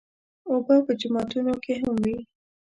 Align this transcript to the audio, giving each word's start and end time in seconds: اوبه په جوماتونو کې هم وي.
اوبه 0.51 0.75
په 0.85 0.91
جوماتونو 0.99 1.53
کې 1.63 1.73
هم 1.81 1.95
وي. 2.03 2.17